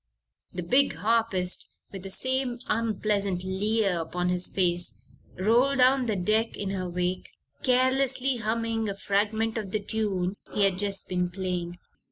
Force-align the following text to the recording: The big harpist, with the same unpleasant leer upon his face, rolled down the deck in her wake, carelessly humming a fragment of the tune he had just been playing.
The 0.51 0.63
big 0.63 0.95
harpist, 0.95 1.67
with 1.91 2.01
the 2.01 2.09
same 2.09 2.57
unpleasant 2.65 3.43
leer 3.43 3.99
upon 4.01 4.29
his 4.29 4.47
face, 4.47 4.97
rolled 5.37 5.77
down 5.77 6.07
the 6.07 6.15
deck 6.15 6.57
in 6.57 6.71
her 6.71 6.89
wake, 6.89 7.29
carelessly 7.61 8.37
humming 8.37 8.89
a 8.89 8.95
fragment 8.95 9.59
of 9.59 9.69
the 9.71 9.79
tune 9.79 10.37
he 10.55 10.63
had 10.63 10.79
just 10.79 11.07
been 11.07 11.29
playing. 11.29 11.77